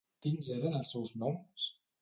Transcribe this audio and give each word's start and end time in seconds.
Quins 0.25 0.49
eren 0.55 0.79
els 0.79 0.95
seus 0.95 1.15
noms? 1.27 1.71